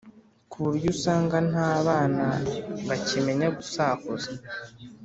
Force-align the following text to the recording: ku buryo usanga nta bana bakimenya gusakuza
ku 0.49 0.57
buryo 0.65 0.87
usanga 0.95 1.35
nta 1.49 1.69
bana 1.85 2.27
bakimenya 2.87 3.47
gusakuza 3.57 4.29